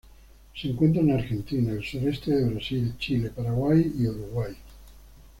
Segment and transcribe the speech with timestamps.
[0.55, 4.55] Se encuentra en Argentina, el sureste de Brasil, Chile, Paraguay y Uruguay.